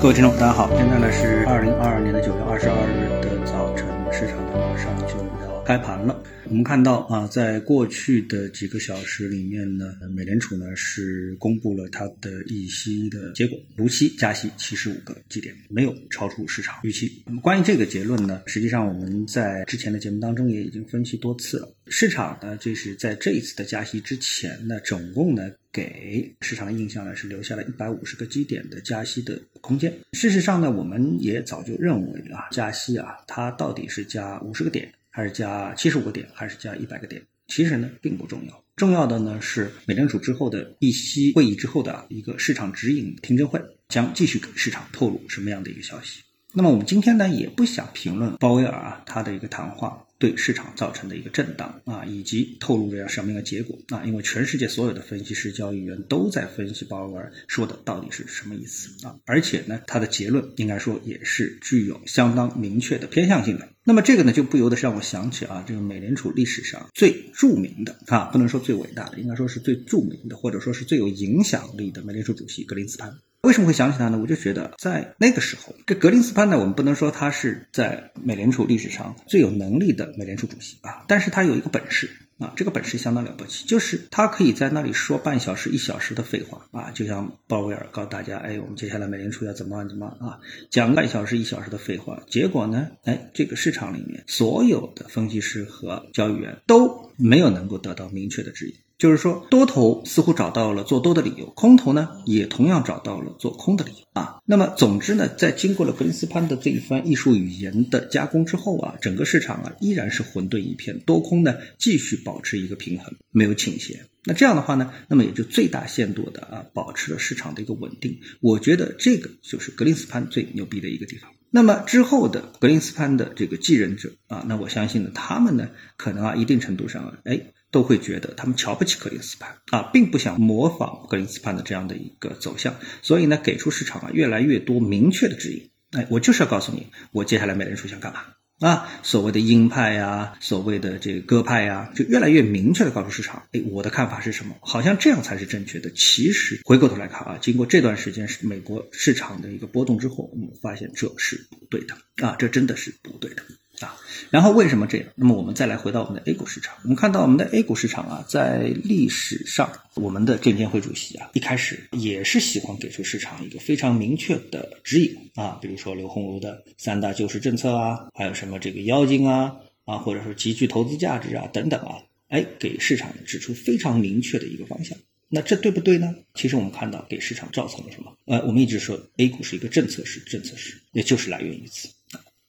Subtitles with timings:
[0.00, 6.22] 各位听众，大家好，现在呢是二零二二年的九月二十二日的早晨，市场呢马上就要开盘了。
[6.48, 17.22] 我们看到啊，在过去的几个小时里面呢，美联储呢是公布了它的议息的结果，如期加息七十五个基点，没有超出市场预期。
[17.26, 21.74] 那么关于这个结论呢，实际上我们在之前的节目当中也已经分析多次了。
[21.88, 29.92] 市场呢，就是在这一次的加息之前呢，总共呢给市场的印象呢是留下了一百五十个基点的加息的空间。
[30.14, 34.90] 事实上呢，我们也早就认为啊，加息啊，它到底是加五十个点。
[35.16, 37.22] 还是加七十五个点，还是加一百个点？
[37.46, 38.64] 其实呢，并不重要。
[38.76, 46.20] 重要的呢是美联储之后的议息会议之后的一个市场指引听证会，将继续给市场透露什么样的一个消息。
[46.52, 54.02] 那么我们今天呢，也不想评论鲍威尔啊他的一个谈话对市场造成的一个震荡啊，以及透露了什么样的结果啊？
[54.04, 59.16] 因为全世界所有的分析师、交易员都在分析鲍威尔说的到底是什么意思啊？
[59.26, 63.68] 而且呢，他的结论应该说也是具有相当明确的偏向性的。
[63.84, 73.12] 那么这个呢，就不由得让我想起啊，这个美联储历史上最著名的啊，不能说最伟大的，应该说是最著名的，或者说是最有影响力的美联储主席格林斯潘。
[73.46, 74.18] 为什么会想起他呢？
[74.18, 82.10] 我就觉得在那个时候，这格林斯潘呢，我们不能说他是在美联储历史上最有能力的美联储主席啊，但是他有一个本事。
[82.38, 90.38] 啊，这个本事相当了不起，就是他可以在那里说半小时、一小时的废话啊，就像鲍威尔告诉大家，哎，我们接下来美联储要怎么怎么啊，
[90.68, 98.74] 讲半小时、一小时的废话，结果呢，哎，这个市场里面所有的分析师和交易员都没有能够得到明确的指引。
[98.98, 104.38] 就是说，多头似乎找到了做多的理由，空头呢也同样找到了做空的理由啊。
[104.46, 114.06] 那么，总之呢，在经过了格林斯潘的这一番艺术语言的加工之后啊，整个市场啊依然是混沌一片，多空呢继续保持一个平衡，没有倾斜。
[114.24, 118.20] 那这样的话呢，那么也就最大限度的啊保持了市场的一个稳定。
[118.40, 121.30] 我觉得这个就是格林斯潘最牛逼的一个地方。
[121.50, 127.52] 那么之后的格林斯潘的这个继任者啊，那我相信呢，他们呢可能啊一定程度上啊，哎。
[127.76, 135.68] 都会觉得他们瞧不起格林斯潘啊，并不想模仿格林斯潘的这样的一个走向，所以呢，给出市场啊越来越多明确的指引。
[135.90, 138.20] 哎，我就是要告诉你，我接下来美联储想干嘛
[138.66, 138.88] 啊？
[139.02, 144.56] 所谓的鹰派呀，所谓的这个鸽派呀，就越来越明确的告诉市场，哎，我的看法是什么？
[144.62, 145.90] 好像这样才是正确的。
[145.90, 151.94] 其实回过头来看啊，经过这段时间是美国市场的一个波动之后，我们发现这是不对的
[152.26, 153.42] 啊，这真的是不对的。
[153.80, 153.96] 啊，
[154.30, 155.08] 然后为什么这样？
[155.14, 171.96] 那么我们再来回到我们的 A 股市场，我们看到我们的 A 股市场啊，在历史上，我们的证监会主席啊，一开始也是喜欢给出市场一个非常明确的指引啊，比如说刘鸿儒的三大救市政策啊，还有什么这个妖精啊啊，或者说极具投资价值啊等等啊，
[172.28, 174.96] 哎，给市场指出非常明确的一个方向。
[175.28, 176.14] 那这对不对呢？
[176.34, 178.16] 其实我们看到给市场造成了什么？
[178.26, 181.88] 呃，我们一直说 A 股是一个政策市，政策市，也就是来源于此。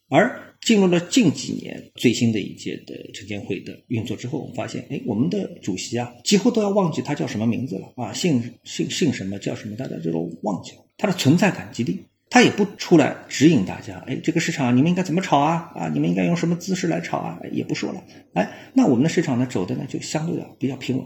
[0.09, 15.71] 而进入了近几年最新的一届的证监会的运作之后，我们发现，哎，我们的主席啊，几乎都要忘记他叫什么名字了啊，姓姓姓什么叫什么，大家就都忘记了，他的存在感极低，他也不出来指引大家，哎，这个市场你们应该怎么炒啊？
[15.75, 17.39] 啊，你们应该用什么姿势来炒啊？
[17.51, 18.03] 也不说了，
[18.33, 21.05] 哎，那我们的市场呢，走的呢就相对的比较平稳。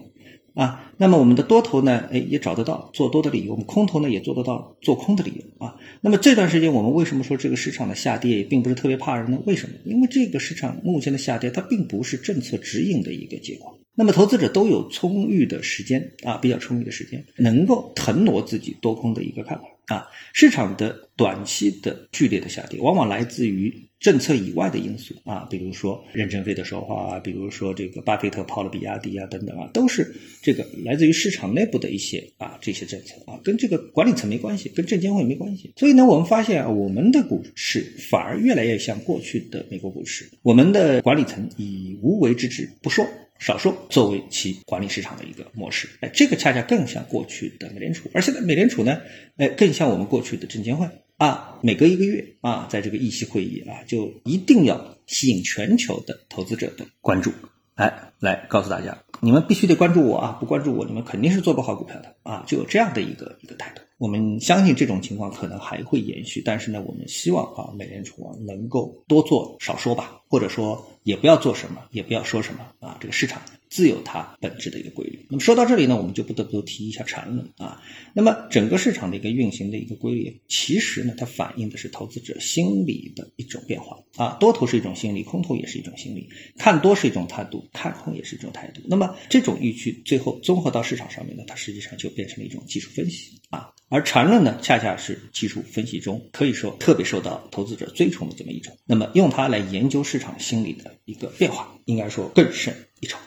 [0.54, 5.76] 啊，那么我们的多头呢，哎，也找得到做多的理由；我们空头呢，也做得到做空的理由啊。
[6.02, 9.40] 那么这段时间，我们为什么说这个市场的下跌也并不是特别怕人呢？
[9.46, 9.76] 为什么？
[9.86, 13.78] 因为这个市场目前的下跌，它并不是政策指引的一个结果。
[13.96, 20.08] 那么投资者都有充裕的时间啊，比较充裕的时间，能够腾挪自己多空的一个看法啊。
[20.34, 23.90] 市场的短期的剧烈的下跌，往往来自于。
[24.02, 35.72] 政策以外的因素啊，比如说任正非的说话啊，比如说这个巴菲特抛了比亚迪啊，等等啊，都是这个来自于市场内部的一些啊这些政策啊，跟这个管理层没关系，跟证监会没关系。
[35.78, 43.06] 所以呢，我们发现啊，我们的股市反而越来越像过去的美国股市，我们的管理层以无为之治不说。
[43.42, 49.02] 少数作为其管理市场的一个模式，哎，这个恰恰更像过去的美联储，而现在美联储呢，
[49.38, 50.88] 哎，更像我们过去的证监会。
[51.18, 57.32] 啊，每隔一个月啊，在这个议息会议啊，就一定要吸引全球的投资者的关注，
[57.76, 62.16] 哎，来告诉大家，你们必须得关注我啊，不关注我，你们肯定是做不好股票的。
[62.24, 63.82] 啊，就有这样的一个一个态度。
[64.02, 73.40] 我们相信这种情况可能还会延续，但是呢，我们希望啊，美联储啊能够多做少说吧，或者说也不要做什么，也不要说什么啊，这个市场
[73.72, 75.26] 自有它本质的一个规律。
[75.30, 77.82] 那么说到这里呢，我们就不得不提一下缠论啊。
[78.14, 84.36] 那么整个市场的一个运行的一个规律，其实呢，它反映的是投资者心理的一种变化啊。
[84.42, 86.28] 多头是一种心理，空头也是一种心理，
[86.58, 88.82] 看多是一种态度，看空也是一种态度。
[88.86, 93.72] 那么这种预期最后综合到市场上面呢，它实际上就变成了一种技术分析啊。
[93.88, 98.78] 而缠论呢，恰恰是技术分析中可以说特别受到投资者追崇的这么一种。
[98.86, 103.18] 那么用它来研究市场心理的一个变化，应该说更胜一筹。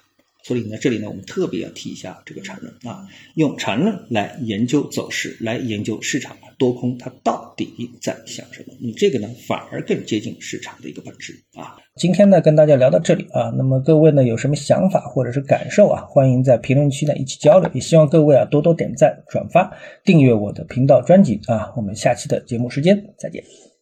[0.45, 7.67] 所以呢，这里呢，我们特别要提一下这个缠论啊，用缠论来研究走势，来研究市场多空它到底
[8.03, 8.75] 在想什么。
[8.79, 11.77] 你这个呢，反而更接近市场的一个本质啊。
[11.97, 17.71] 今天呢，跟大家聊到这里啊，那么各位呢，有什么想法或者是感受啊，欢迎在评论区呢一起交流。
[17.73, 19.75] 也希望各位啊多多点赞、转发、
[20.05, 21.73] 订阅我的频道专辑啊。
[21.75, 23.74] 我们下期的节目时间再见。